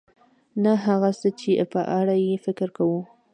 [0.63, 3.01] نه هغه څه چې په اړه یې فکر کوو.